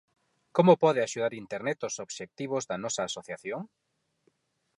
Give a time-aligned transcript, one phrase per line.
[0.55, 3.61] Como pode axudar Internet aos obxectivos da nosa asociación?